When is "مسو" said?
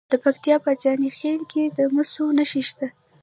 1.93-2.25